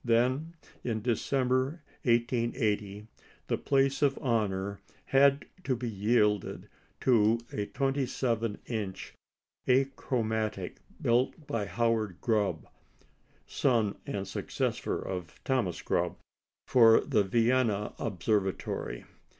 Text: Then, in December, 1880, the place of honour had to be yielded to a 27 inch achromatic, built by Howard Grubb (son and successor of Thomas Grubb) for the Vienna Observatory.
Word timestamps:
Then, 0.03 0.55
in 0.83 1.03
December, 1.03 1.83
1880, 2.05 3.05
the 3.45 3.57
place 3.59 4.01
of 4.01 4.17
honour 4.17 4.79
had 5.05 5.45
to 5.65 5.75
be 5.75 5.87
yielded 5.91 6.67
to 7.01 7.39
a 7.53 7.67
27 7.67 8.57
inch 8.65 9.13
achromatic, 9.67 10.77
built 10.99 11.45
by 11.45 11.67
Howard 11.67 12.19
Grubb 12.19 12.65
(son 13.45 13.93
and 14.07 14.27
successor 14.27 14.97
of 14.97 15.39
Thomas 15.43 15.83
Grubb) 15.83 16.15
for 16.65 17.01
the 17.01 17.23
Vienna 17.23 17.93
Observatory. 17.99 19.05